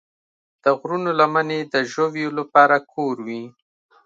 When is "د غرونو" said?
0.63-1.09